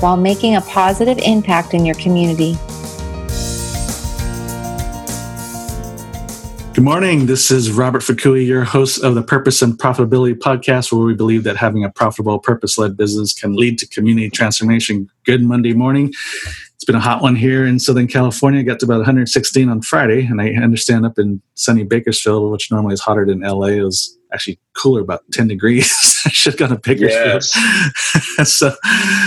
[0.00, 2.56] while making a positive impact in your community.
[6.76, 7.24] Good morning.
[7.24, 11.42] This is Robert Fakui, your host of the Purpose and Profitability podcast, where we believe
[11.44, 15.08] that having a profitable, purpose led business can lead to community transformation.
[15.24, 16.12] Good Monday morning.
[16.74, 18.62] It's been a hot one here in Southern California.
[18.62, 22.92] Got to about 116 on Friday, and I understand up in sunny Bakersfield, which normally
[22.92, 25.90] is hotter than LA, it was actually cooler, about 10 degrees.
[26.26, 27.42] I should have gone to Bakersfield.
[28.36, 28.52] Yes.
[28.56, 28.74] so,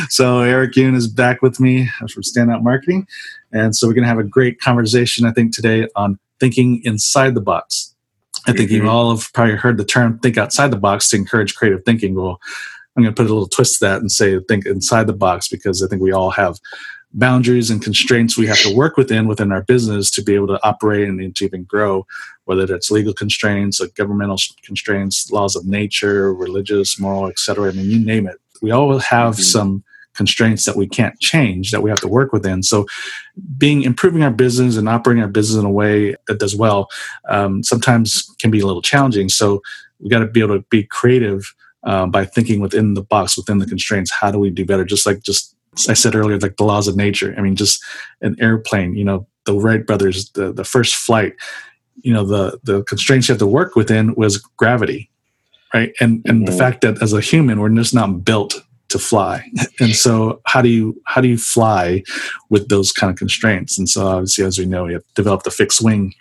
[0.10, 3.08] so Eric Yoon is back with me from Standout Marketing.
[3.52, 7.34] And so we're going to have a great conversation, I think, today on thinking inside
[7.36, 7.96] the box.
[8.48, 8.86] I think mm-hmm.
[8.86, 12.16] you all have probably heard the term think outside the box to encourage creative thinking.
[12.16, 12.40] Well,
[12.96, 15.48] I'm going to put a little twist to that and say think inside the box
[15.48, 16.60] because I think we all have
[17.14, 20.64] boundaries and constraints we have to work within within our business to be able to
[20.64, 22.06] operate and to even grow
[22.50, 27.90] whether that's legal constraints like governmental constraints laws of nature religious moral etc i mean
[27.90, 28.38] you name it.
[28.62, 29.42] We all have mm-hmm.
[29.42, 29.84] some
[30.14, 32.62] constraints that we can't change that we have to work within.
[32.62, 32.86] So
[33.58, 36.90] being improving our business and operating our business in a way that does well
[37.30, 39.30] um, sometimes can be a little challenging.
[39.30, 39.62] So
[40.00, 43.60] we got to be able to be creative uh, by thinking within the box within
[43.60, 44.12] the constraints.
[44.12, 44.84] How do we do better?
[44.84, 45.56] Just like just
[45.88, 47.34] I said earlier, like the laws of nature.
[47.38, 47.82] I mean, just
[48.22, 51.34] an airplane, you know, the Wright brothers, the, the first flight,
[52.02, 55.10] you know, the, the constraints you have to work within was gravity,
[55.74, 55.94] right?
[56.00, 56.46] And, and mm-hmm.
[56.46, 58.56] the fact that as a human, we're just not built
[58.90, 59.50] to fly.
[59.80, 62.04] And so how do you, how do you fly
[62.50, 63.78] with those kind of constraints?
[63.78, 66.14] And so obviously, as we know, we have developed a fixed wing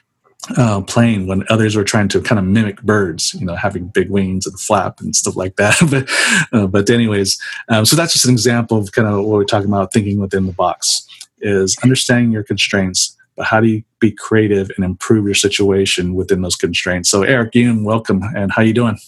[0.57, 4.09] uh, plane when others were trying to kind of mimic birds, you know, having big
[4.11, 5.77] wings and flap and stuff like that.
[6.53, 7.39] but, uh, but anyways,
[7.69, 10.47] um, so that's just an example of kind of what we're talking about thinking within
[10.47, 11.07] the box
[11.41, 16.43] is understanding your constraints, but how do you be creative and improve your situation within
[16.43, 17.09] those constraints?
[17.09, 18.23] So Eric Yoon, welcome.
[18.37, 18.99] And how you doing?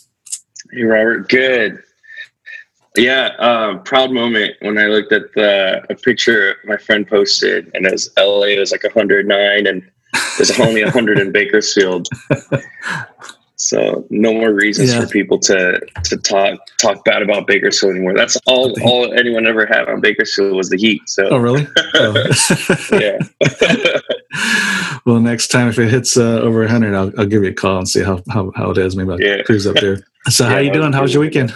[0.72, 1.28] Hey, Robert.
[1.28, 1.82] Good.
[2.96, 7.86] Yeah, um, proud moment when I looked at the a picture my friend posted, and
[7.86, 8.46] it was LA.
[8.46, 9.91] It was like 109, and
[10.36, 12.08] there's only 100 in Bakersfield.
[13.60, 15.03] So no more reasons yeah.
[15.03, 18.15] for people to to talk talk bad about Bakersfield anymore.
[18.15, 21.03] That's all all anyone ever had on Bakersfield was the heat.
[21.06, 21.69] So oh really?
[21.93, 22.15] Oh.
[22.93, 23.19] yeah.
[25.04, 27.78] well, next time if it hits uh, over 100, I'll, I'll give you a call
[27.78, 28.97] and see how how, how it is.
[28.97, 29.43] Maybe I'll yeah.
[29.43, 29.98] cruise up there.
[30.28, 30.92] So yeah, how you doing?
[30.92, 31.54] How was your weekend?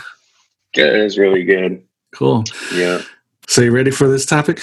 [0.73, 0.99] Good.
[0.99, 1.85] It was really good.
[2.15, 2.45] Cool.
[2.75, 3.03] Yeah.
[3.47, 4.63] So you ready for this topic?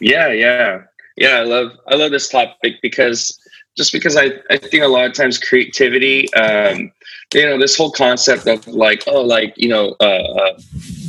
[0.00, 0.84] Yeah, yeah
[1.18, 3.38] yeah i love i love this topic because
[3.78, 6.92] just because i i think a lot of times creativity um
[7.32, 10.58] you know this whole concept of like oh like you know uh, uh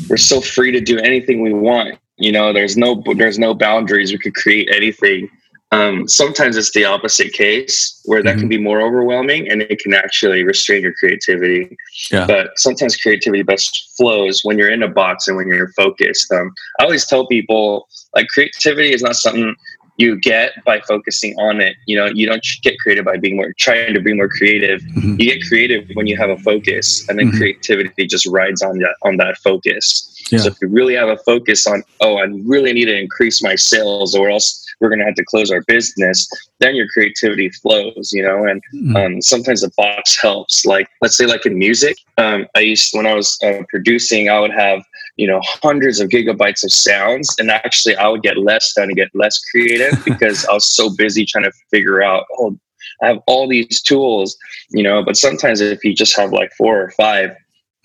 [0.09, 4.11] we're so free to do anything we want you know there's no there's no boundaries
[4.11, 5.29] we could create anything
[5.71, 8.39] um, sometimes it's the opposite case where that mm-hmm.
[8.39, 11.77] can be more overwhelming and it can actually restrain your creativity.
[12.11, 12.25] Yeah.
[12.25, 16.31] But sometimes creativity best flows when you're in a box and when you're focused.
[16.31, 19.55] Um, I always tell people like creativity is not something
[19.99, 21.75] you get by focusing on it.
[21.85, 24.81] You know, you don't get creative by being more trying to be more creative.
[24.81, 25.15] Mm-hmm.
[25.19, 27.37] You get creative when you have a focus, and then mm-hmm.
[27.37, 30.15] creativity just rides on that on that focus.
[30.31, 30.39] Yeah.
[30.39, 33.55] So if you really have a focus on, oh, I really need to increase my
[33.55, 36.27] sales, or else we're going to have to close our business.
[36.59, 38.45] Then your creativity flows, you know.
[38.45, 38.95] And mm-hmm.
[38.95, 40.65] um, sometimes the box helps.
[40.65, 44.39] Like let's say, like in music, um, I used when I was uh, producing, I
[44.39, 44.83] would have
[45.19, 48.95] you know hundreds of gigabytes of sounds and actually i would get less done and
[48.95, 52.57] get less creative because i was so busy trying to figure out oh
[53.03, 54.37] i have all these tools
[54.69, 57.35] you know but sometimes if you just have like four or five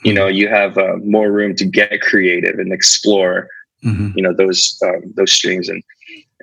[0.05, 3.49] you know you have uh, more room to get creative and explore
[3.85, 4.11] mm-hmm.
[4.17, 5.83] you know those um, those strings and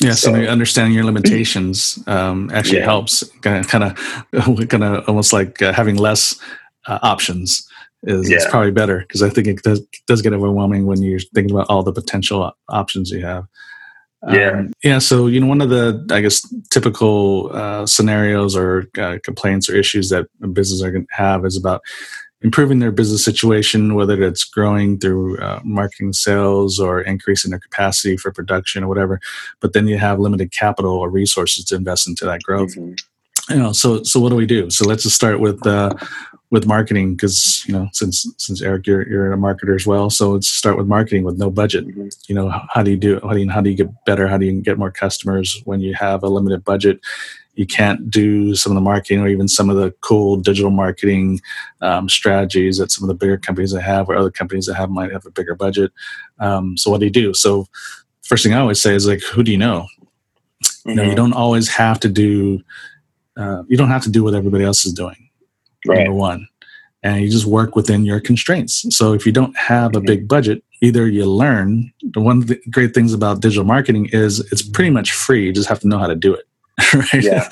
[0.01, 2.85] yeah, so, so understanding your limitations um, actually yeah.
[2.85, 3.23] helps.
[3.41, 6.39] Kind of, kind of, almost like uh, having less
[6.87, 7.67] uh, options
[8.03, 8.37] is, yeah.
[8.37, 11.67] is probably better because I think it does, does get overwhelming when you're thinking about
[11.69, 13.45] all the potential options you have.
[14.29, 14.51] Yeah.
[14.51, 14.99] Um, yeah.
[14.99, 19.75] So, you know, one of the, I guess, typical uh, scenarios or uh, complaints or
[19.75, 21.81] issues that a business are going to have is about
[22.43, 28.17] improving their business situation, whether it's growing through uh, marketing sales or increasing their capacity
[28.17, 29.19] for production or whatever.
[29.59, 32.75] But then you have limited capital or resources to invest into that growth.
[32.75, 33.53] Mm-hmm.
[33.53, 34.69] You know, so so what do we do?
[34.69, 35.93] So let's just start with uh,
[36.51, 40.31] with marketing because you know since since Eric you're you're a marketer as well so
[40.31, 42.09] let's start with marketing with no budget mm-hmm.
[42.27, 44.27] you know how, how, do you do how do you, how do you get better
[44.27, 46.99] how do you get more customers when you have a limited budget
[47.61, 51.39] you can't do some of the marketing or even some of the cool digital marketing
[51.81, 54.89] um, strategies that some of the bigger companies that have or other companies that have
[54.89, 55.91] might have a bigger budget
[56.39, 57.67] um, so what do you do so
[58.23, 59.85] first thing i always say is like who do you know
[60.63, 60.89] mm-hmm.
[60.89, 61.17] you know you mm-hmm.
[61.17, 62.59] don't always have to do
[63.37, 65.29] uh, you don't have to do what everybody else is doing
[65.85, 65.99] right.
[65.99, 66.47] number one
[67.03, 70.07] and you just work within your constraints so if you don't have a mm-hmm.
[70.07, 74.39] big budget either you learn the one of the great things about digital marketing is
[74.51, 76.45] it's pretty much free you just have to know how to do it
[76.93, 77.49] right yeah.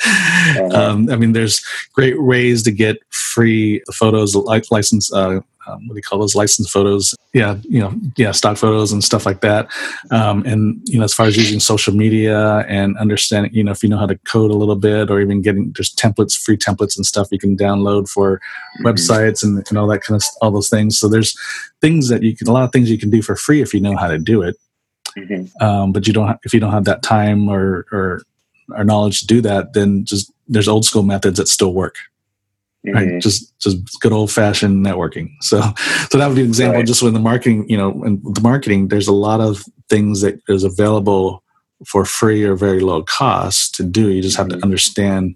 [0.57, 0.91] Uh-huh.
[0.91, 1.63] Um, i mean there's
[1.93, 6.35] great ways to get free photos like license uh, um, what do you call those
[6.35, 7.15] license photos?
[7.33, 9.67] Yeah, you know, yeah, stock photos and stuff like that.
[10.11, 13.83] Um, and you know, as far as using social media and understanding, you know, if
[13.83, 16.97] you know how to code a little bit, or even getting just templates, free templates
[16.97, 18.87] and stuff you can download for mm-hmm.
[18.87, 20.97] websites and, and all that kind of all those things.
[20.97, 21.37] So there's
[21.81, 23.79] things that you can, a lot of things you can do for free if you
[23.79, 24.55] know how to do it.
[25.17, 25.63] Mm-hmm.
[25.63, 28.23] Um, but you don't, if you don't have that time or or
[28.75, 31.95] or knowledge to do that, then just there's old school methods that still work.
[32.85, 32.95] Mm-hmm.
[32.95, 35.31] Right, just just good old fashioned networking.
[35.41, 35.61] So,
[36.09, 36.77] so that would be an example.
[36.77, 36.87] Right.
[36.87, 40.41] Just when the marketing, you know, and the marketing, there's a lot of things that
[40.47, 41.43] is available
[41.85, 44.09] for free or very low cost to do.
[44.09, 44.59] You just have mm-hmm.
[44.59, 45.35] to understand,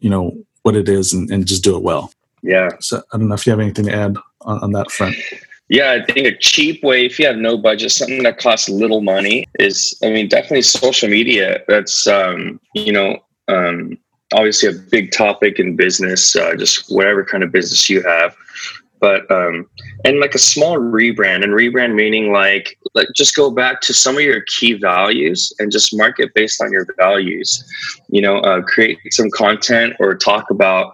[0.00, 2.12] you know, what it is and, and, just do it well.
[2.42, 2.70] Yeah.
[2.80, 5.16] So I don't know if you have anything to add on, on that front.
[5.72, 9.00] Yeah, I think a cheap way, if you have no budget, something that costs little
[9.00, 11.62] money is, I mean, definitely social media.
[11.66, 13.16] That's, um, you know,
[13.48, 13.96] um,
[14.34, 18.36] obviously a big topic in business, uh, just whatever kind of business you have.
[19.00, 19.66] But um,
[20.04, 24.16] and like a small rebrand, and rebrand meaning like like just go back to some
[24.16, 27.64] of your key values and just market based on your values.
[28.10, 30.92] You know, uh, create some content or talk about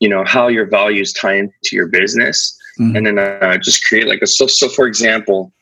[0.00, 2.96] you know how your values tie into your business, mm-hmm.
[2.96, 5.52] and then uh, just create like a so so for example,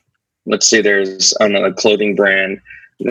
[0.45, 2.59] let's say there's a clothing brand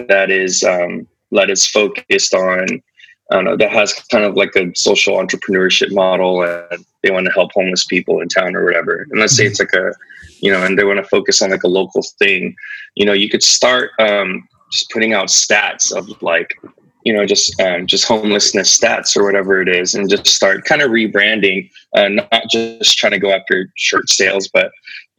[0.08, 2.82] that is um, that is focused on
[3.30, 7.26] I don't know, that has kind of like a social entrepreneurship model and they want
[7.26, 9.06] to help homeless people in town or whatever.
[9.10, 9.92] And let's say it's like a,
[10.40, 12.54] you know, and they want to focus on like a local thing,
[12.94, 16.58] you know, you could start um, just putting out stats of like,
[17.04, 20.82] you know, just um, just homelessness stats or whatever it is, and just start kind
[20.82, 24.70] of rebranding, uh, not just trying to go after shirt sales, but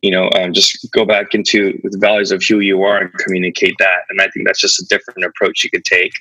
[0.04, 3.74] you know, um, just go back into the values of who you are and communicate
[3.80, 4.00] that.
[4.10, 6.12] And I think that's just a different approach you could take.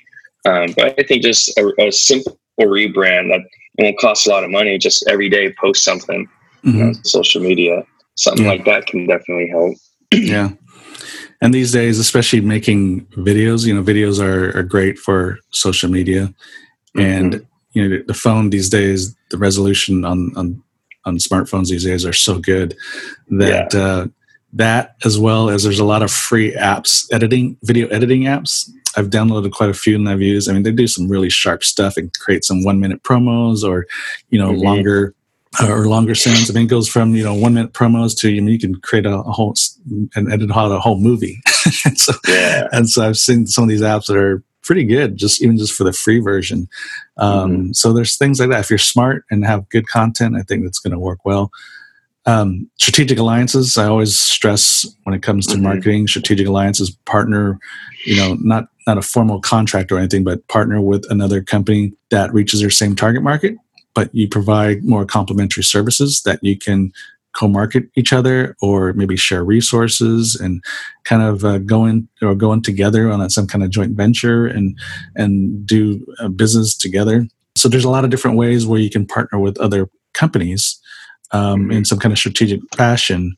[0.45, 3.41] Um, but I think just a, a, simple rebrand that
[3.77, 4.77] won't cost a lot of money.
[4.77, 6.27] Just every day post something,
[6.63, 6.77] mm-hmm.
[6.77, 8.51] you know, social media, something yeah.
[8.51, 9.75] like that can definitely help.
[10.13, 10.49] yeah.
[11.43, 16.33] And these days, especially making videos, you know, videos are, are great for social media.
[16.95, 16.99] Mm-hmm.
[17.01, 20.63] And, you know, the phone these days, the resolution on, on,
[21.05, 22.75] on smartphones these days are so good
[23.29, 23.79] that, yeah.
[23.79, 24.07] uh,
[24.53, 29.09] that as well as there's a lot of free apps editing video editing apps I've
[29.09, 30.49] downloaded quite a few and I've used.
[30.49, 33.87] I mean, they do some really sharp stuff and create some one minute promos or,
[34.29, 34.61] you know, mm-hmm.
[34.61, 35.15] longer
[35.61, 36.49] or longer sounds.
[36.49, 38.75] I mean, it goes from you know one minute promos to you know you can
[38.75, 39.53] create a, a whole
[40.15, 41.41] and edit out a whole movie.
[41.85, 42.67] and so, yeah.
[42.71, 45.73] and so I've seen some of these apps that are pretty good, just even just
[45.73, 46.67] for the free version.
[47.17, 47.71] Um, mm-hmm.
[47.73, 48.61] So there's things like that.
[48.61, 51.51] If you're smart and have good content, I think that's going to work well.
[52.25, 55.63] Um, strategic alliances, I always stress when it comes to mm-hmm.
[55.63, 56.07] marketing.
[56.07, 57.59] Strategic alliances partner,
[58.05, 62.33] you know, not not a formal contract or anything, but partner with another company that
[62.33, 63.55] reaches their same target market,
[63.93, 66.91] but you provide more complementary services that you can
[67.33, 70.63] co-market each other or maybe share resources and
[71.03, 73.97] kind of uh, go in or go in together on a, some kind of joint
[73.97, 74.77] venture and
[75.15, 79.05] and do a business together so there's a lot of different ways where you can
[79.05, 80.79] partner with other companies
[81.31, 83.35] um, in some kind of strategic fashion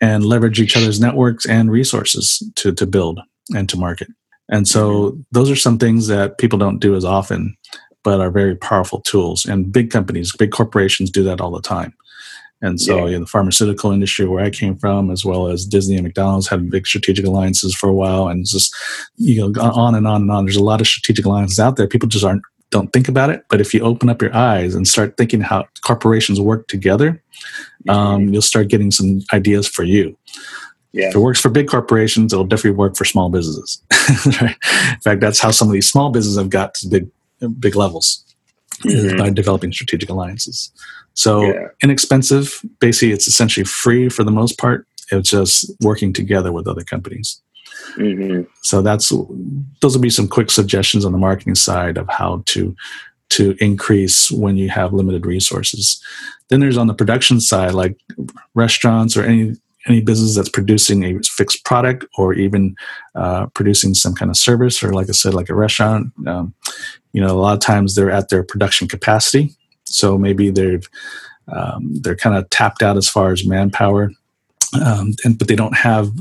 [0.00, 3.20] and leverage each other's networks and resources to, to build
[3.54, 4.08] and to market.
[4.50, 5.20] And so mm-hmm.
[5.32, 7.56] those are some things that people don't do as often,
[8.02, 9.44] but are very powerful tools.
[9.44, 11.94] And big companies, big corporations do that all the time.
[12.60, 13.18] And so, yeah.
[13.20, 16.88] the pharmaceutical industry where I came from, as well as Disney and McDonald's, had big
[16.88, 18.74] strategic alliances for a while, and just
[19.16, 20.44] you know on and on and on.
[20.44, 21.86] There's a lot of strategic alliances out there.
[21.86, 23.44] People just aren't don't think about it.
[23.48, 27.22] But if you open up your eyes and start thinking how corporations work together,
[27.88, 28.32] um, mm-hmm.
[28.32, 30.16] you'll start getting some ideas for you.
[30.92, 31.08] Yeah.
[31.08, 33.82] If it works for big corporations, it'll definitely work for small businesses.
[34.40, 34.56] right?
[34.92, 37.08] In fact, that's how some of these small businesses have got to big,
[37.58, 38.24] big levels
[38.80, 39.18] mm-hmm.
[39.18, 40.70] by developing strategic alliances.
[41.14, 41.68] So yeah.
[41.82, 42.60] inexpensive.
[42.80, 44.86] Basically, it's essentially free for the most part.
[45.10, 47.40] It's just working together with other companies.
[47.96, 48.42] Mm-hmm.
[48.62, 49.08] So that's
[49.80, 52.76] those will be some quick suggestions on the marketing side of how to
[53.30, 56.02] to increase when you have limited resources.
[56.48, 57.98] Then there's on the production side, like
[58.54, 59.54] restaurants or any
[59.86, 62.76] any business that's producing a fixed product or even
[63.14, 66.12] uh, producing some kind of service, or like I said, like a restaurant.
[66.26, 66.54] Um,
[67.18, 69.50] you know, a lot of times they're at their production capacity,
[69.82, 70.88] so maybe they've
[71.48, 74.12] um, they're kind of tapped out as far as manpower,
[74.80, 76.12] um, and but they don't have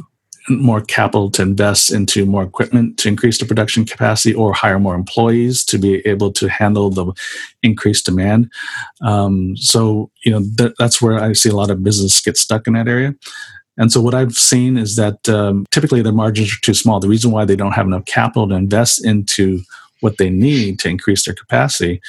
[0.49, 4.95] more capital to invest into more equipment to increase the production capacity or hire more
[4.95, 7.13] employees to be able to handle the
[7.61, 8.49] increased demand.
[9.01, 12.65] Um, so, you know, th- that's where I see a lot of business get stuck
[12.65, 13.13] in that area.
[13.77, 16.99] And so, what I've seen is that um, typically their margins are too small.
[16.99, 19.61] The reason why they don't have enough capital to invest into
[20.01, 22.01] what they need to increase their capacity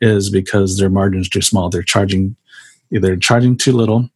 [0.00, 1.70] is because their margins are too small.
[1.70, 2.36] They're charging
[2.92, 4.08] either charging too little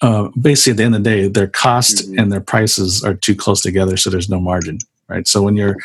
[0.00, 2.18] uh, basically at the end of the day, their cost mm-hmm.
[2.18, 4.78] and their prices are too close together, so there's no margin,
[5.08, 5.26] right?
[5.26, 5.76] So when your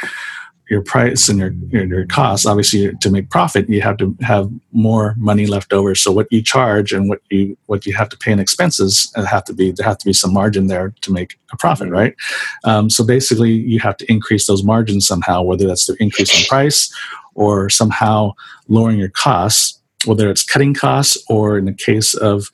[0.69, 4.49] your price and your, your your cost, obviously, to make profit, you have to have
[4.71, 5.93] more money left over.
[5.93, 9.25] So what you charge and what you what you have to pay in expenses uh,
[9.25, 11.95] have to be there have to be some margin there to make a profit, mm-hmm.
[11.95, 12.15] right?
[12.63, 16.45] Um, so basically, you have to increase those margins somehow, whether that's through increase in
[16.47, 16.93] price
[17.35, 18.33] or somehow
[18.67, 22.49] lowering your costs, whether it's cutting costs or in the case of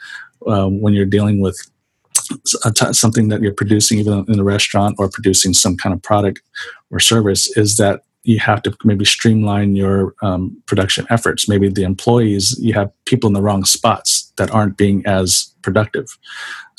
[0.48, 1.60] um, when you're dealing with
[2.46, 6.42] something that you're producing even in a restaurant or producing some kind of product
[6.92, 11.84] or service is that you have to maybe streamline your um, production efforts maybe the
[11.84, 16.18] employees you have people in the wrong spots that aren't being as productive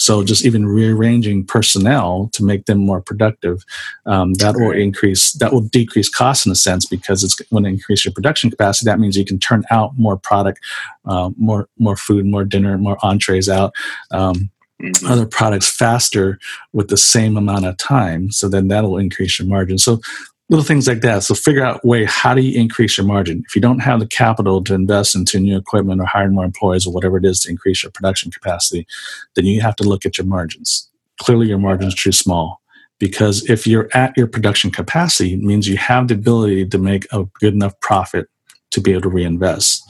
[0.00, 3.62] so just even rearranging personnel to make them more productive,
[4.06, 7.68] um, that will increase, that will decrease costs in a sense because it's going to
[7.68, 8.86] increase your production capacity.
[8.86, 10.58] That means you can turn out more product,
[11.04, 13.74] uh, more more food, more dinner, more entrees out.
[14.10, 14.50] Um,
[14.80, 15.06] Mm-hmm.
[15.06, 16.38] other products faster
[16.72, 18.30] with the same amount of time.
[18.30, 19.76] So then that'll increase your margin.
[19.76, 20.00] So
[20.48, 21.22] little things like that.
[21.22, 23.42] So figure out way how do you increase your margin.
[23.46, 26.86] If you don't have the capital to invest into new equipment or hiring more employees
[26.86, 28.86] or whatever it is to increase your production capacity,
[29.34, 30.88] then you have to look at your margins.
[31.20, 32.62] Clearly, your margins are too small
[32.98, 37.06] because if you're at your production capacity, it means you have the ability to make
[37.12, 38.28] a good enough profit
[38.70, 39.84] to be able to reinvest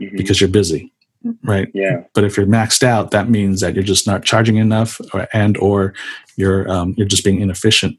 [0.00, 0.16] mm-hmm.
[0.16, 0.91] because you're busy
[1.44, 5.00] right yeah but if you're maxed out that means that you're just not charging enough
[5.12, 5.94] or, and or
[6.36, 7.98] you're um, you're just being inefficient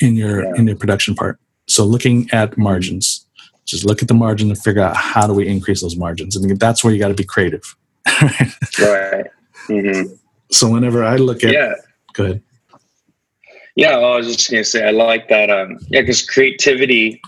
[0.00, 0.52] in your yeah.
[0.56, 1.38] in your production part.
[1.68, 3.26] So looking at margins,
[3.66, 6.36] just look at the margin and figure out how do we increase those margins.
[6.36, 7.62] I mean, that's where you got to be creative.
[8.80, 9.26] right.
[9.68, 10.14] Mm-hmm.
[10.50, 11.74] So whenever I look at, yeah,
[12.14, 12.42] go ahead.
[13.76, 15.48] Yeah, well, I was just gonna say I like that.
[15.48, 17.20] Um, yeah, because creativity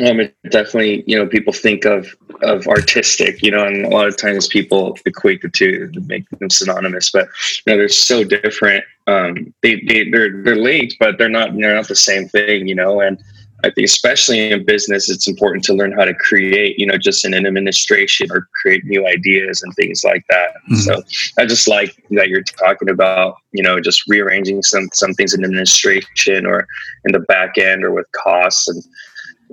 [0.00, 4.08] um, it definitely, you know, people think of of artistic, you know, and a lot
[4.08, 7.28] of times people equate the two to make them synonymous, but
[7.66, 8.84] you know, they're so different.
[9.06, 12.74] Um, they, they they're they're linked, but they're not they're not the same thing, you
[12.74, 13.00] know.
[13.00, 13.22] And
[13.64, 17.24] I think especially in business, it's important to learn how to create, you know, just
[17.24, 20.54] in an administration or create new ideas and things like that.
[20.70, 20.76] Mm-hmm.
[20.76, 21.02] So
[21.38, 25.44] I just like that you're talking about, you know, just rearranging some some things in
[25.44, 26.66] administration or
[27.04, 28.82] in the back end or with costs and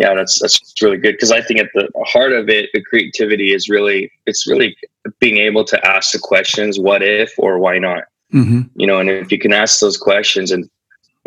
[0.01, 3.53] yeah, that's that's really good because I think at the heart of it, the creativity
[3.53, 4.75] is really it's really
[5.19, 8.05] being able to ask the questions, what if or why not?
[8.33, 8.61] Mm-hmm.
[8.75, 10.67] You know, and if you can ask those questions and,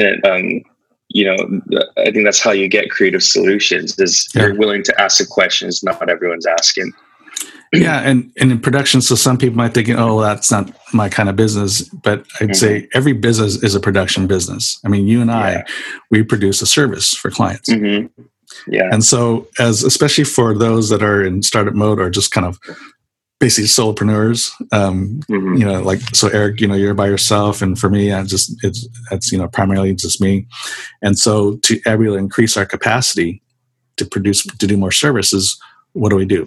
[0.01, 0.63] and um,
[1.09, 3.97] you know, I think that's how you get creative solutions.
[4.01, 4.47] Is yeah.
[4.47, 6.93] you're willing to ask the questions not everyone's asking.
[7.73, 11.29] Yeah, and and in production, so some people might think, oh, that's not my kind
[11.29, 11.83] of business.
[11.89, 12.53] But I'd mm-hmm.
[12.53, 14.79] say every business is a production business.
[14.85, 15.65] I mean, you and I, yeah.
[16.09, 17.69] we produce a service for clients.
[17.69, 18.23] Mm-hmm.
[18.67, 18.89] Yeah.
[18.91, 22.59] And so, as especially for those that are in startup mode or just kind of
[23.41, 25.55] basically solopreneurs, um, mm-hmm.
[25.55, 28.57] you know, like so, Eric, you know, you're by yourself, and for me, I just
[28.65, 30.47] it's it's you know primarily just me,
[31.03, 33.43] and so to able to increase our capacity
[33.97, 35.59] to produce to do more services,
[35.93, 36.47] what do we do?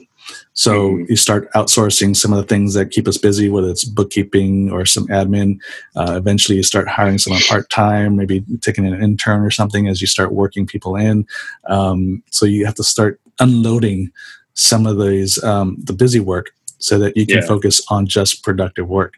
[0.53, 1.05] So mm-hmm.
[1.09, 4.85] you start outsourcing some of the things that keep us busy, whether it's bookkeeping or
[4.85, 5.59] some admin.
[5.95, 10.01] Uh, eventually, you start hiring someone part time, maybe taking an intern or something as
[10.01, 11.27] you start working people in.
[11.69, 14.11] Um, so you have to start unloading
[14.53, 17.47] some of these um, the busy work so that you can yeah.
[17.47, 19.15] focus on just productive work.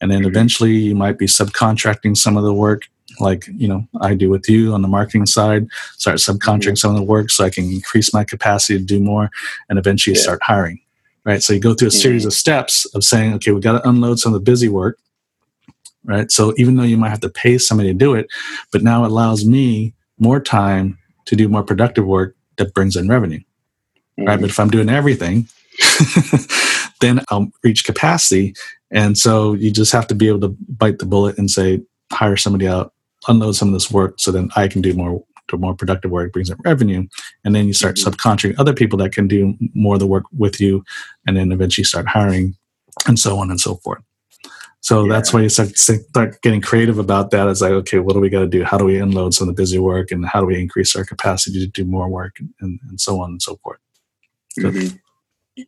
[0.00, 0.30] And then mm-hmm.
[0.30, 2.82] eventually, you might be subcontracting some of the work
[3.20, 6.74] like you know I do with you on the marketing side, start subcontracting mm-hmm.
[6.76, 9.30] some of the work so I can increase my capacity to do more,
[9.68, 10.22] and eventually yeah.
[10.22, 10.80] start hiring.
[11.24, 11.42] Right.
[11.42, 12.28] So you go through a series mm-hmm.
[12.28, 14.98] of steps of saying, okay, we got to unload some of the busy work.
[16.02, 16.30] Right.
[16.32, 18.26] So even though you might have to pay somebody to do it,
[18.72, 23.06] but now it allows me more time to do more productive work that brings in
[23.06, 23.40] revenue.
[23.40, 24.24] Mm-hmm.
[24.24, 24.40] Right.
[24.40, 25.46] But if I'm doing everything,
[27.00, 28.54] then I'll reach capacity.
[28.90, 32.36] And so you just have to be able to bite the bullet and say, hire
[32.36, 32.92] somebody out
[33.28, 36.32] unload some of this work so then I can do more the more productive work
[36.32, 37.06] brings in revenue.
[37.44, 38.08] And then you start mm-hmm.
[38.08, 40.84] subcontracting other people that can do more of the work with you,
[41.26, 42.56] and then eventually start hiring,
[43.06, 44.02] and so on and so forth.
[44.82, 45.12] So yeah.
[45.12, 47.48] that's why you start, start getting creative about that.
[47.48, 48.64] It's like, okay, what do we got to do?
[48.64, 51.04] How do we unload some of the busy work, and how do we increase our
[51.04, 53.80] capacity to do more work, and, and so on and so forth.
[54.58, 54.96] mm-hmm.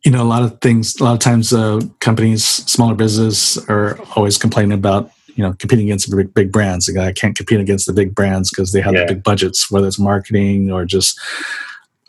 [0.05, 0.99] You know, a lot of things.
[1.01, 5.87] A lot of times, uh, companies, smaller business, are always complaining about you know competing
[5.87, 6.89] against the big, big brands.
[6.89, 9.01] Like, I can't compete against the big brands because they have yeah.
[9.01, 11.19] the big budgets, whether it's marketing or just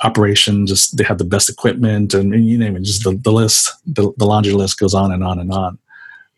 [0.02, 0.68] operation.
[0.68, 2.84] Just they have the best equipment, and, and you name it.
[2.84, 5.78] Just the, the list, the, the laundry list goes on and on and on.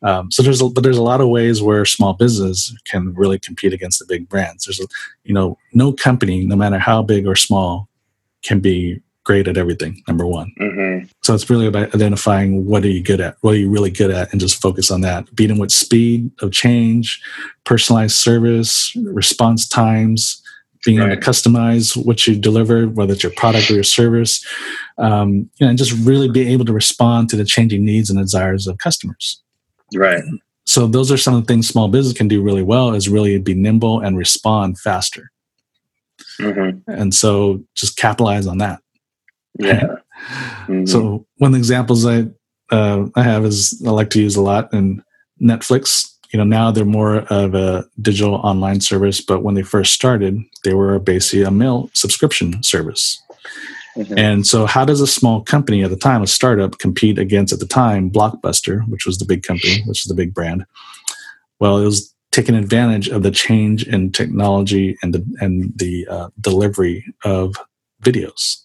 [0.01, 3.39] Um, so there's a, but there's a lot of ways where small business can really
[3.39, 4.65] compete against the big brands.
[4.65, 4.86] There's a,
[5.24, 7.89] you know no company, no matter how big or small,
[8.44, 10.01] can be great at everything.
[10.08, 10.53] Number one.
[10.60, 11.08] Mm-hmm.
[11.24, 14.12] So it's really about identifying what are you good at, what are you really good
[14.12, 15.34] at, and just focus on that.
[15.36, 17.22] Beat them with speed of change,
[17.65, 20.41] personalized service, response times,
[20.86, 21.12] being right.
[21.12, 24.46] able to customize what you deliver, whether it's your product or your service,
[25.00, 28.20] um, you know, and just really be able to respond to the changing needs and
[28.20, 29.41] desires of customers.
[29.94, 30.24] Right.
[30.67, 33.38] So those are some of the things small business can do really well is really
[33.39, 35.32] be nimble and respond faster.
[36.39, 36.89] Mm-hmm.
[36.89, 38.82] And so just capitalize on that.
[39.60, 39.96] Yeah.
[40.68, 40.86] Mm-hmm.
[40.86, 42.26] So one of the examples I
[42.72, 45.04] uh, I have is I like to use a lot in
[45.40, 46.12] Netflix.
[46.32, 50.40] You know, now they're more of a digital online service, but when they first started,
[50.64, 53.22] they were basically a mail subscription service.
[53.96, 54.18] Mm-hmm.
[54.18, 57.60] And so, how does a small company at the time, a startup, compete against at
[57.60, 60.66] the time Blockbuster, which was the big company, which is the big brand?
[61.60, 66.30] Well, it was taking advantage of the change in technology and the and the uh,
[66.42, 67.56] delivery of
[68.04, 68.65] videos,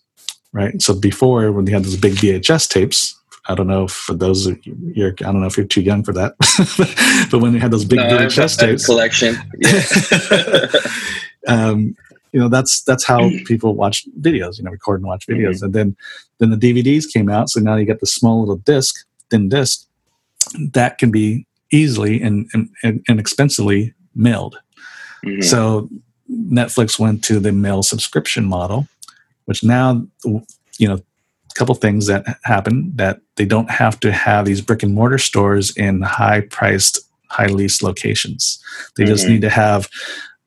[0.53, 0.81] right?
[0.81, 3.17] So before, when they had those big VHS tapes,
[3.47, 6.03] I don't know for those of you, you're, I don't know if you're too young
[6.03, 6.35] for that,
[7.31, 10.69] but when they had those big no, VHS tapes collection, yeah.
[11.49, 11.97] um,
[12.33, 13.45] you know that's that's how mm.
[13.45, 15.67] people watch videos you know record and watch videos mm-hmm.
[15.67, 15.97] and then
[16.39, 19.87] then the dvds came out so now you get the small little disc thin disc
[20.73, 24.59] that can be easily and, and, and inexpensively mailed
[25.25, 25.43] mm-hmm.
[25.43, 25.89] so
[26.31, 28.87] netflix went to the mail subscription model
[29.47, 30.07] which now
[30.79, 34.83] you know a couple things that happen that they don't have to have these brick
[34.83, 38.63] and mortar stores in high priced high lease locations
[38.97, 39.13] they mm-hmm.
[39.13, 39.89] just need to have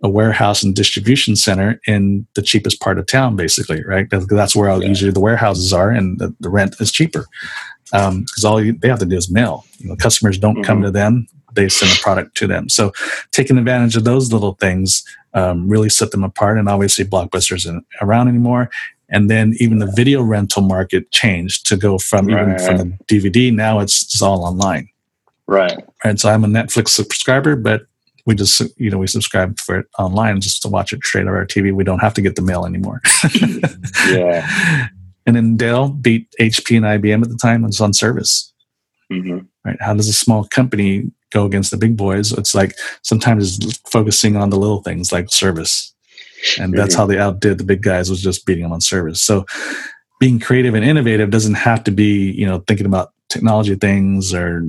[0.03, 4.07] a warehouse and distribution center in the cheapest part of town, basically, right?
[4.09, 4.87] That's where yeah.
[4.87, 7.25] usually the warehouses are, and the, the rent is cheaper
[7.85, 9.65] because um, all you, they have to do is mail.
[9.77, 10.63] You know, customers don't mm-hmm.
[10.63, 12.69] come to them; they send a product to them.
[12.69, 12.91] So,
[13.31, 16.57] taking advantage of those little things um, really set them apart.
[16.57, 18.69] And obviously, Blockbuster isn't around anymore.
[19.09, 22.41] And then even the video rental market changed to go from right.
[22.41, 24.89] even from the DVD now it's just all online.
[25.45, 25.77] Right.
[26.03, 27.83] And so I'm a Netflix subscriber, but
[28.25, 31.33] we just you know we subscribe for it online just to watch it straight on
[31.33, 31.73] our TV.
[31.73, 33.01] We don't have to get the mail anymore.
[34.07, 34.87] yeah.
[35.25, 37.63] And then Dell beat HP and IBM at the time.
[37.63, 38.51] It was on service.
[39.11, 39.39] Mm-hmm.
[39.65, 39.77] Right?
[39.81, 42.31] How does a small company go against the big boys?
[42.31, 45.93] It's like sometimes it's focusing on the little things like service,
[46.59, 47.01] and that's mm-hmm.
[47.01, 49.21] how they outdid the big guys was just beating them on service.
[49.21, 49.45] So
[50.19, 54.63] being creative and innovative doesn't have to be you know thinking about technology things or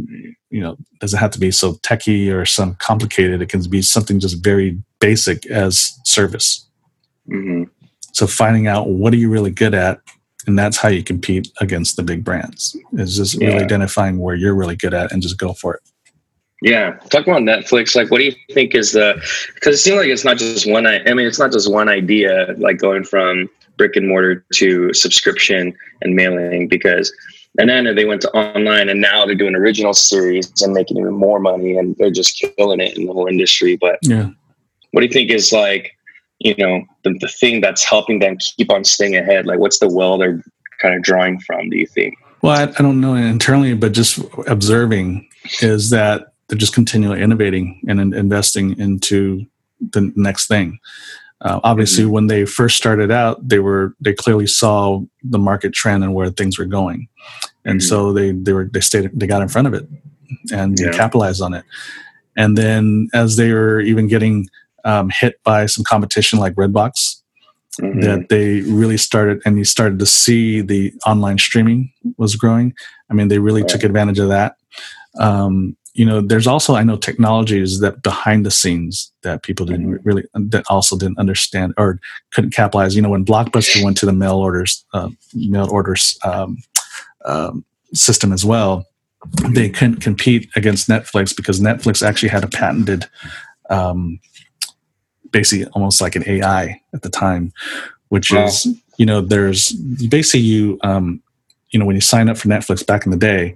[0.50, 4.18] you know doesn't have to be so techy or some complicated it can be something
[4.18, 6.68] just very basic as service
[7.28, 7.64] mm-hmm.
[8.12, 10.00] so finding out what are you really good at
[10.46, 13.48] and that's how you compete against the big brands is just yeah.
[13.48, 15.82] really identifying where you're really good at and just go for it
[16.64, 19.14] yeah talk about netflix like what do you think is the
[19.54, 22.54] because it seems like it's not just one i mean it's not just one idea
[22.58, 25.72] like going from brick and mortar to subscription
[26.02, 27.12] and mailing because
[27.58, 31.14] and then they went to online and now they're doing original series and making even
[31.14, 33.76] more money and they're just killing it in the whole industry.
[33.76, 34.30] But yeah.
[34.90, 35.96] what do you think is like,
[36.40, 39.46] you know, the, the thing that's helping them keep on staying ahead?
[39.46, 40.42] Like what's the well they're
[40.80, 42.14] kind of drawing from, do you think?
[42.42, 45.28] Well, I, I don't know internally, but just observing
[45.62, 49.46] is that they're just continually innovating and investing into
[49.80, 50.78] the next thing.
[51.40, 52.12] Uh, obviously, mm-hmm.
[52.12, 56.30] when they first started out, they were they clearly saw the market trend and where
[56.30, 57.08] things were going,
[57.64, 57.88] and mm-hmm.
[57.88, 59.86] so they they were they stayed they got in front of it
[60.52, 60.90] and yeah.
[60.92, 61.64] capitalized on it.
[62.36, 64.48] And then as they were even getting
[64.84, 67.20] um, hit by some competition like Redbox,
[67.80, 68.00] mm-hmm.
[68.00, 72.74] that they really started and you started to see the online streaming was growing.
[73.10, 73.70] I mean, they really right.
[73.70, 74.56] took advantage of that.
[75.18, 79.86] Um, you know there's also i know technologies that behind the scenes that people didn't
[79.86, 80.08] mm-hmm.
[80.08, 82.00] really that also didn't understand or
[82.32, 86.58] couldn't capitalize you know when blockbuster went to the mail orders uh, mail orders um,
[87.24, 88.84] um, system as well
[89.50, 93.06] they couldn't compete against netflix because netflix actually had a patented
[93.70, 94.20] um,
[95.34, 97.52] basically almost like an AI at the time,
[98.08, 98.44] which wow.
[98.44, 99.72] is you know there's
[100.08, 101.20] basically you um,
[101.70, 103.54] you know when you sign up for Netflix back in the day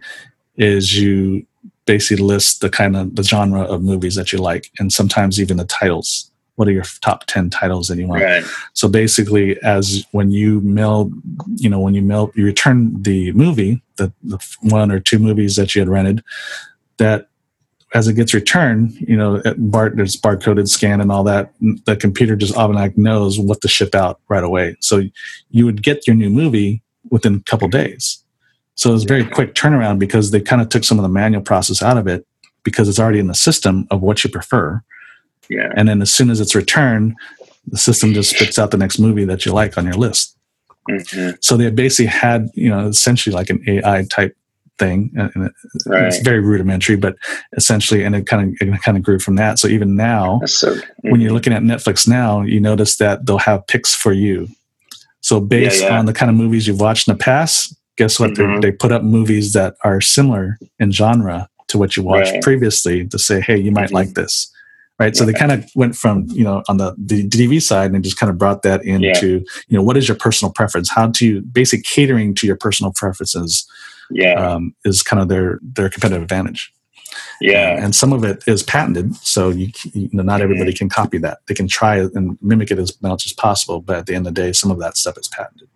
[0.57, 1.46] is you
[1.88, 5.57] basically list the kind of the genre of movies that you like and sometimes even
[5.57, 6.31] the titles.
[6.57, 8.22] What are your top 10 titles that you want?
[8.22, 8.44] Right.
[8.74, 11.11] so basically as when you mail
[11.57, 15.57] you know when you mail you return the movie the, the one or two movies
[15.57, 16.22] that you had rented
[16.98, 17.29] that
[17.94, 21.53] as it gets returned you know bar, there's barcoded scan and all that
[21.87, 24.77] the computer just automatically knows what to ship out right away.
[24.81, 25.05] So
[25.51, 28.22] you would get your new movie within a couple days
[28.79, 31.43] so it it's very quick turnaround because they kind of took some of the manual
[31.43, 32.27] process out of it
[32.62, 34.83] because it's already in the system of what you prefer
[35.49, 35.73] yeah.
[35.77, 37.17] And then as soon as it's returned,
[37.67, 40.37] the system just spits out the next movie that you like on your list.
[40.88, 41.37] Mm-hmm.
[41.41, 44.37] So they basically had, you know, essentially like an AI type
[44.79, 45.53] thing, and it,
[45.87, 46.05] right.
[46.05, 47.17] it's very rudimentary, but
[47.57, 49.59] essentially, and it kind of it kind of grew from that.
[49.59, 51.11] So even now, so, mm-hmm.
[51.11, 54.49] when you're looking at Netflix now, you notice that they'll have picks for you.
[55.21, 55.99] So based yeah, yeah.
[55.99, 58.31] on the kind of movies you've watched in the past, guess what?
[58.31, 58.61] Mm-hmm.
[58.61, 62.43] They put up movies that are similar in genre to what you watched right.
[62.43, 63.97] previously to say, hey, you might mm-hmm.
[63.97, 64.51] like this
[64.99, 68.05] right so they kind of went from you know on the, the dv side and
[68.05, 69.63] just kind of brought that into yeah.
[69.69, 73.69] you know what is your personal preference how to basic catering to your personal preferences
[74.11, 76.73] yeah um, is kind of their their competitive advantage
[77.41, 80.79] yeah and some of it is patented so you, you know not everybody mm-hmm.
[80.79, 84.07] can copy that they can try and mimic it as much as possible but at
[84.07, 85.69] the end of the day some of that stuff is patented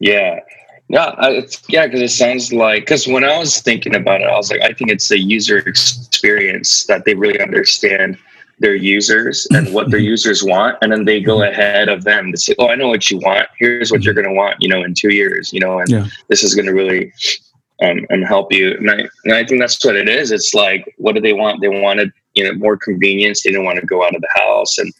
[0.00, 0.40] yeah
[0.88, 4.36] yeah, it's, yeah, because it sounds like because when I was thinking about it, I
[4.36, 8.18] was like, I think it's a user experience that they really understand
[8.60, 10.06] their users and what their mm-hmm.
[10.06, 11.52] users want, and then they go mm-hmm.
[11.52, 13.48] ahead of them to say, "Oh, I know what you want.
[13.58, 14.24] Here's what you're mm-hmm.
[14.24, 16.06] going to want." You know, in two years, you know, and yeah.
[16.28, 17.12] this is going to really
[17.82, 18.76] um, and help you.
[18.76, 20.30] And I, and I think that's what it is.
[20.30, 21.60] It's like, what do they want?
[21.60, 23.42] They wanted, you know, more convenience.
[23.42, 24.92] They didn't want to go out of the house and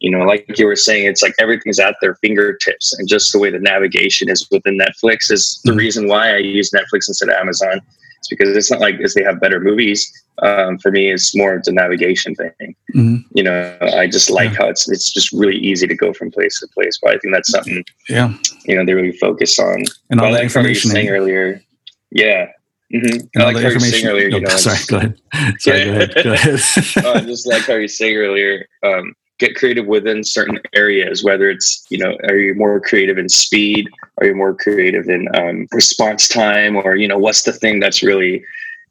[0.00, 3.38] you know, like you were saying, it's like everything's at their fingertips, and just the
[3.38, 5.78] way the navigation is within Netflix is the mm-hmm.
[5.78, 7.80] reason why I use Netflix instead of Amazon.
[8.18, 10.10] It's because it's not like as they have better movies.
[10.42, 12.74] Um, for me, it's more of the navigation thing.
[12.94, 13.16] Mm-hmm.
[13.34, 14.56] You know, I just like yeah.
[14.56, 16.98] how it's it's just really easy to go from place to place.
[17.02, 18.34] But I think that's something, yeah,
[18.64, 19.84] you know, they really focus on.
[20.08, 21.62] And all that information saying earlier,
[22.10, 22.52] yeah.
[22.92, 23.26] Mm-hmm.
[23.34, 24.08] And all like the information.
[24.08, 25.60] Earlier, you know, sorry, go ahead.
[25.60, 25.84] Sorry, yeah.
[25.84, 26.24] go ahead.
[26.24, 27.04] Go ahead.
[27.04, 31.84] uh, just like how you saying earlier, um, get creative within certain areas whether it's
[31.88, 33.88] you know are you more creative in speed?
[34.18, 36.76] Are you more creative in um, response time?
[36.76, 38.44] Or you know what's the thing that's really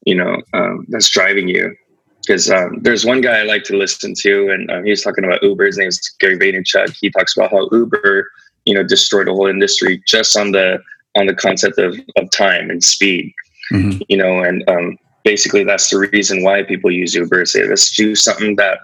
[0.06, 1.76] you know um, that's driving you?
[2.22, 5.24] Because um, there's one guy i like to listen to and um, he was talking
[5.24, 5.66] about uber.
[5.66, 6.98] His name is gary vaynerchuk.
[7.00, 8.30] He talks about how uber
[8.66, 10.80] you know destroyed the whole industry just on the
[11.16, 13.34] on the concept of, of time and speed.
[13.72, 14.02] Mm-hmm.
[14.10, 18.16] you know and um, basically that's the reason why people use uber say let's do
[18.16, 18.80] something that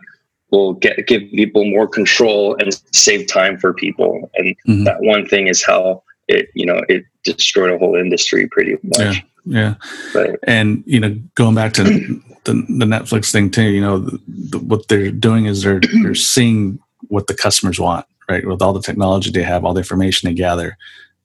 [0.56, 4.30] will get give people more control and save time for people.
[4.36, 4.84] And mm-hmm.
[4.86, 9.00] that one thing is how it you know it destroyed a whole industry pretty much.
[9.00, 9.14] Yeah,
[9.46, 9.76] yeah.
[10.14, 14.20] But, and you know, going back to the, the Netflix thing too, you know, the,
[14.28, 18.46] the, what they're doing is they're they're seeing what the customers want, right?
[18.46, 20.78] With all the technology they have, all the information they gather,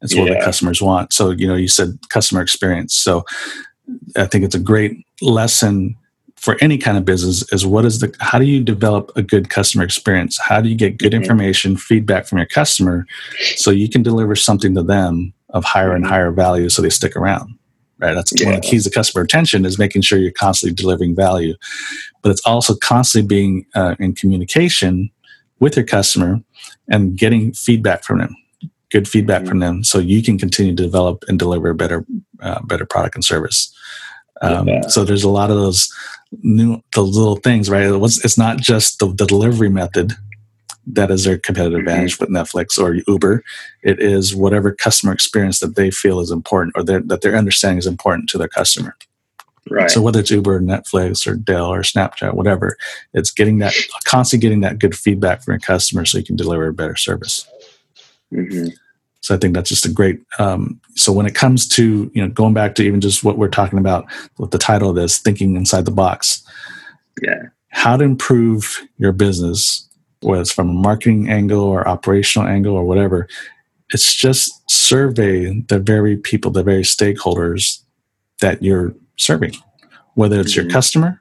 [0.02, 0.38] it's what yeah.
[0.38, 1.12] the customers want.
[1.12, 2.94] So you know, you said customer experience.
[2.94, 3.24] So
[4.16, 5.96] I think it's a great lesson
[6.40, 9.50] for any kind of business is what is the how do you develop a good
[9.50, 11.22] customer experience how do you get good mm-hmm.
[11.22, 13.06] information feedback from your customer
[13.56, 16.12] so you can deliver something to them of higher and mm-hmm.
[16.12, 17.54] higher value so they stick around
[17.98, 18.46] right that's yeah.
[18.46, 21.54] one of the keys to customer retention is making sure you're constantly delivering value
[22.22, 25.10] but it's also constantly being uh, in communication
[25.60, 26.40] with your customer
[26.88, 28.34] and getting feedback from them
[28.90, 29.48] good feedback mm-hmm.
[29.48, 32.04] from them so you can continue to develop and deliver a better
[32.40, 33.74] uh, better product and service
[34.40, 34.80] um, yeah.
[34.82, 35.92] so there's a lot of those
[36.42, 37.84] new those little things, right?
[37.84, 40.12] It was, it's not just the, the delivery method
[40.86, 41.88] that is their competitive mm-hmm.
[41.88, 43.44] advantage with Netflix or Uber.
[43.82, 47.86] It is whatever customer experience that they feel is important or that their understanding is
[47.86, 48.96] important to their customer.
[49.68, 49.90] Right.
[49.90, 52.76] So whether it's Uber, or Netflix, or Dell, or Snapchat, whatever,
[53.12, 53.74] it's getting that
[54.04, 57.46] constantly getting that good feedback from your customer so you can deliver a better service.
[58.32, 58.68] Mm-hmm.
[59.20, 60.20] So I think that's just a great.
[60.38, 63.48] Um, so when it comes to you know going back to even just what we're
[63.48, 64.06] talking about
[64.38, 66.42] with the title of this, thinking inside the box.
[67.22, 67.44] Yeah.
[67.68, 69.88] How to improve your business,
[70.20, 73.28] whether it's from a marketing angle or operational angle or whatever.
[73.92, 77.82] It's just survey the very people, the very stakeholders
[78.40, 79.54] that you're serving,
[80.14, 80.62] whether it's mm-hmm.
[80.62, 81.20] your customer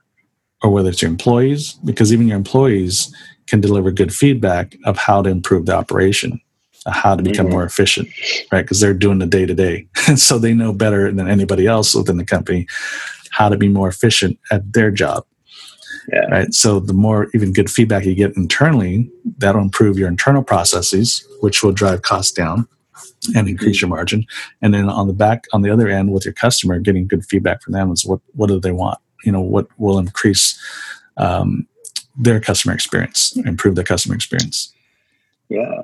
[0.64, 3.14] or whether it's your employees, because even your employees
[3.48, 6.40] can deliver good feedback of how to improve the operation
[6.88, 7.56] how to become mm-hmm.
[7.56, 8.08] more efficient,
[8.52, 8.62] right?
[8.62, 9.88] Because they're doing the day to day.
[10.08, 12.68] And so they know better than anybody else within the company
[13.32, 15.26] how to be more efficient at their job.
[16.12, 16.26] Yeah.
[16.32, 16.54] Right.
[16.54, 21.62] So the more even good feedback you get internally, that'll improve your internal processes, which
[21.62, 22.68] will drive costs down
[23.36, 23.88] and increase mm-hmm.
[23.88, 24.26] your margin.
[24.62, 27.62] And then on the back, on the other end, with your customer, getting good feedback
[27.62, 28.98] from them is what what do they want?
[29.24, 30.60] You know, what will increase
[31.18, 31.68] um,
[32.18, 34.74] their customer experience, improve their customer experience.
[35.50, 35.82] Yeah.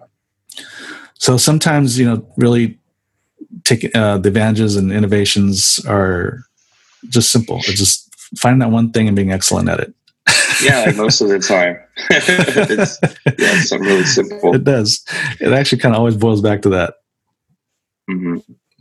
[1.15, 2.79] So sometimes you know, really
[3.63, 6.43] take uh, the advantages and innovations are
[7.09, 7.57] just simple.
[7.59, 9.93] It's just finding that one thing and being excellent at it.
[10.63, 11.79] yeah, like most of the time.
[12.09, 14.55] it's, yeah, it's really simple.
[14.55, 15.05] It does.
[15.39, 16.95] It actually kind of always boils back to that.
[18.09, 18.37] Mm-hmm.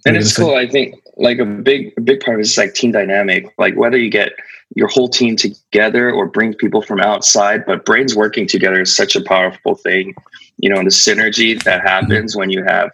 [0.06, 0.48] And it's cool.
[0.48, 0.56] Say?
[0.56, 3.52] I think like a big, a big part of it is like team dynamic.
[3.58, 4.32] Like whether you get
[4.74, 9.14] your whole team together or bring people from outside, but brains working together is such
[9.14, 10.14] a powerful thing.
[10.58, 12.40] You know, and the synergy that happens mm-hmm.
[12.40, 12.90] when you have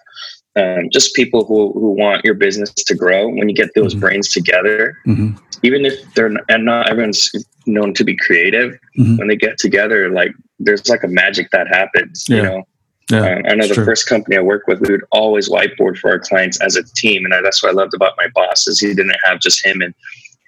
[0.56, 4.00] um, just people who, who want your business to grow when you get those mm-hmm.
[4.00, 5.36] brains together mm-hmm.
[5.62, 7.30] even if they're not, and not everyone's
[7.66, 9.16] known to be creative mm-hmm.
[9.16, 12.36] when they get together like there's like a magic that happens yeah.
[12.36, 12.64] you know
[13.10, 13.84] yeah, um, I know the true.
[13.84, 17.24] first company I worked with, we would always whiteboard for our clients as a team,
[17.24, 19.94] and that's what I loved about my boss is he didn't have just him and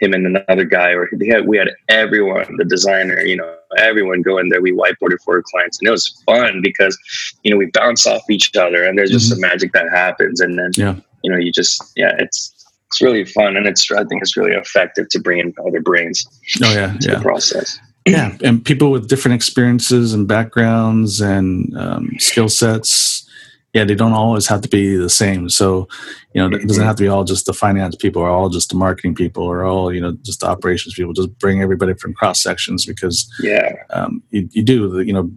[0.01, 4.39] him and another guy, or had, we had everyone, the designer, you know, everyone go
[4.39, 4.61] in there.
[4.61, 6.99] We whiteboarded for our clients, and it was fun because,
[7.45, 9.41] you know, we bounce off each other, and there's just mm-hmm.
[9.41, 10.97] some magic that happens, and then, yeah.
[11.23, 12.53] you know, you just, yeah, it's
[12.89, 16.27] it's really fun, and it's I think it's really effective to bring in other brains.
[16.63, 17.23] Oh yeah, to yeah.
[17.23, 17.79] process.
[18.07, 23.29] Yeah, and people with different experiences and backgrounds and um, skill sets
[23.73, 25.49] yeah, they don't always have to be the same.
[25.49, 25.89] So,
[26.35, 28.69] you know, it doesn't have to be all just the finance people or all just
[28.69, 31.15] the marketing people or all, you know, just the operations people.
[31.15, 35.31] Just bring everybody from cross sections because, yeah, um, you, you do, you know,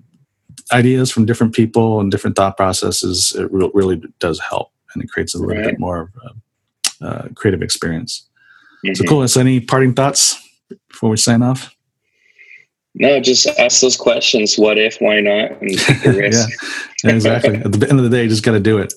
[0.73, 3.33] ideas from different people and different thought processes.
[3.37, 5.71] It re- really does help and it creates a little right.
[5.71, 8.27] bit more uh, uh, creative experience.
[8.85, 8.95] Mm-hmm.
[8.95, 9.27] So cool.
[9.29, 10.41] So, any parting thoughts
[10.89, 11.74] before we sign off?
[12.97, 14.57] No, just ask those questions.
[14.57, 15.01] What if?
[15.01, 15.61] Why not?
[15.61, 16.49] And take the risk.
[17.03, 17.55] yeah, exactly.
[17.55, 18.93] At the end of the day, you just got to do it.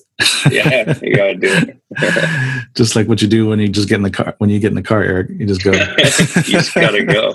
[0.49, 2.65] yeah, you got to do it.
[2.75, 4.35] just like what you do when you just get in the car.
[4.37, 5.71] When you get in the car, Eric, you just go.
[5.97, 7.33] you just got to go.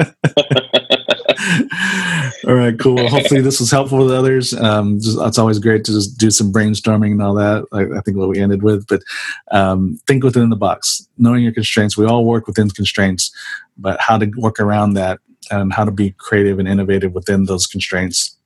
[2.48, 2.94] all right, cool.
[2.94, 4.55] Well, hopefully this was helpful with others.
[4.55, 7.66] Um, just, it's always great to just do some brainstorming and all that.
[7.72, 9.03] I, I think what we ended with, but
[9.50, 11.98] um, think within the box, knowing your constraints.
[11.98, 13.31] We all work within constraints,
[13.77, 15.20] but how to work around that
[15.51, 18.37] and how to be creative and innovative within those constraints.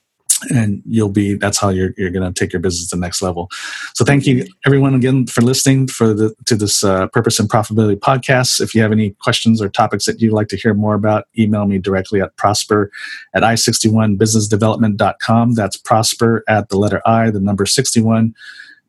[0.50, 3.22] And you'll be that's how you're, you're going to take your business to the next
[3.22, 3.48] level.
[3.94, 7.98] So thank you everyone again for listening for the to this uh, purpose and profitability
[7.98, 8.60] podcast.
[8.60, 11.66] If you have any questions or topics that you'd like to hear more about email
[11.66, 12.92] me directly at prosper
[13.34, 18.32] at i61businessdevelopment.com that's prosper at the letter i the number 61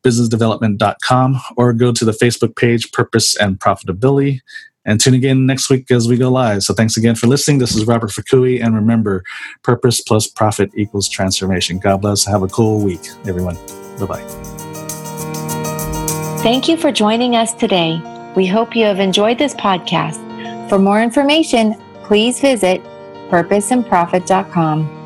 [0.04, 4.42] businessdevelopment.com or go to the facebook page purpose and profitability
[4.90, 6.64] and tune again next week as we go live.
[6.64, 7.60] So thanks again for listening.
[7.60, 9.24] This is Robert Fakui, and remember,
[9.62, 11.78] purpose plus profit equals transformation.
[11.78, 12.26] God bless.
[12.26, 13.56] Have a cool week, everyone.
[14.00, 14.26] Bye bye.
[16.42, 18.02] Thank you for joining us today.
[18.36, 20.18] We hope you have enjoyed this podcast.
[20.70, 22.82] For more information, please visit
[23.30, 24.99] purposeandprofit.com.